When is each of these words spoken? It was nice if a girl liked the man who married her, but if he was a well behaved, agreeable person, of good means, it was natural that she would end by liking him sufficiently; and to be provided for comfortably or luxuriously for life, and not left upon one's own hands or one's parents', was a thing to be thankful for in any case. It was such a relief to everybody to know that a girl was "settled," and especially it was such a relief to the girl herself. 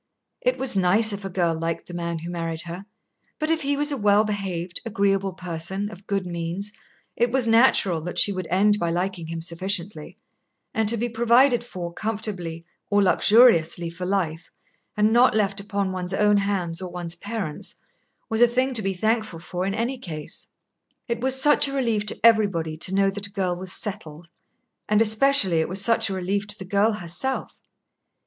It 0.41 0.57
was 0.57 0.75
nice 0.75 1.13
if 1.13 1.23
a 1.23 1.29
girl 1.29 1.53
liked 1.53 1.85
the 1.85 1.93
man 1.93 2.17
who 2.17 2.31
married 2.31 2.61
her, 2.61 2.87
but 3.37 3.51
if 3.51 3.61
he 3.61 3.77
was 3.77 3.91
a 3.91 3.97
well 3.97 4.23
behaved, 4.23 4.81
agreeable 4.83 5.33
person, 5.33 5.91
of 5.91 6.07
good 6.07 6.25
means, 6.25 6.71
it 7.15 7.31
was 7.31 7.45
natural 7.45 8.01
that 8.01 8.17
she 8.17 8.31
would 8.33 8.47
end 8.49 8.79
by 8.79 8.89
liking 8.89 9.27
him 9.27 9.41
sufficiently; 9.41 10.17
and 10.73 10.89
to 10.89 10.97
be 10.97 11.07
provided 11.07 11.63
for 11.63 11.93
comfortably 11.93 12.65
or 12.89 13.03
luxuriously 13.03 13.91
for 13.91 14.07
life, 14.07 14.49
and 14.97 15.13
not 15.13 15.35
left 15.35 15.59
upon 15.59 15.91
one's 15.91 16.15
own 16.15 16.37
hands 16.37 16.81
or 16.81 16.89
one's 16.91 17.13
parents', 17.17 17.75
was 18.27 18.41
a 18.41 18.47
thing 18.47 18.73
to 18.73 18.81
be 18.81 18.95
thankful 18.95 19.37
for 19.37 19.67
in 19.67 19.75
any 19.75 19.99
case. 19.99 20.47
It 21.07 21.21
was 21.21 21.39
such 21.39 21.67
a 21.67 21.73
relief 21.73 22.07
to 22.07 22.19
everybody 22.23 22.75
to 22.75 22.95
know 22.95 23.11
that 23.11 23.27
a 23.27 23.31
girl 23.31 23.55
was 23.55 23.71
"settled," 23.71 24.29
and 24.89 24.99
especially 24.99 25.59
it 25.59 25.69
was 25.69 25.79
such 25.79 26.09
a 26.09 26.13
relief 26.15 26.47
to 26.47 26.57
the 26.57 26.65
girl 26.65 26.93
herself. 26.93 27.61